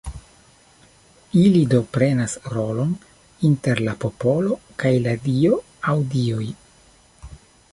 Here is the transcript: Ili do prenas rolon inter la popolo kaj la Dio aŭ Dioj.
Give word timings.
Ili 1.41 1.59
do 1.73 1.81
prenas 1.97 2.33
rolon 2.53 2.95
inter 3.49 3.83
la 3.89 3.93
popolo 4.05 4.57
kaj 4.85 4.93
la 5.05 5.13
Dio 5.27 5.61
aŭ 5.93 5.95
Dioj. 6.15 6.49